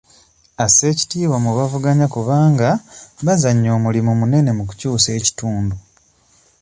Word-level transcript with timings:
Assa 0.65 0.83
ekitiibwa 0.93 1.37
mu 1.45 1.51
b'avuganya 1.57 2.07
kubanga 2.15 2.69
bazannya 3.25 3.69
omulimu 3.77 4.11
munene 4.19 4.51
mu 4.57 4.63
kukyusa 4.69 5.09
ekitundu. 5.19 5.75